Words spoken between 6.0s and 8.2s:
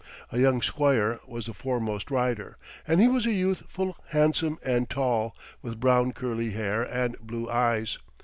curly hair and blue eyes.